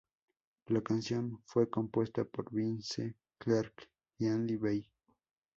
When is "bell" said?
4.57-4.83